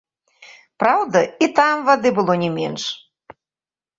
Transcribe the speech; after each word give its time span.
Праўда, 0.83 1.19
і 1.45 1.49
там 1.59 1.83
вады 1.89 2.09
было 2.19 2.33
не 2.45 2.49
менш. 2.57 2.83